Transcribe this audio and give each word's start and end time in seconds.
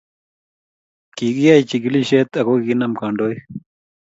kikiyai 1.15 1.67
chikilishet 1.69 2.29
ako 2.39 2.51
kikinam 2.59 2.93
kandoik 2.99 3.39